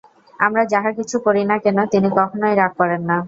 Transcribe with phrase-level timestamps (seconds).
[0.39, 3.17] আমরা যাহা কিছু করি না কেন, তিনি কখনই রাগ করেন না।